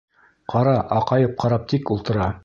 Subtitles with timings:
[0.53, 2.31] Ҡара, аҡайып ҡарап тик ултыра.